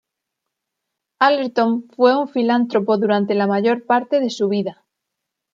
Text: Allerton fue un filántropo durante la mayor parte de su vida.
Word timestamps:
Allerton 1.19 1.87
fue 1.95 2.17
un 2.17 2.27
filántropo 2.27 2.97
durante 2.97 3.35
la 3.35 3.45
mayor 3.45 3.85
parte 3.85 4.19
de 4.19 4.31
su 4.31 4.49
vida. 4.49 4.83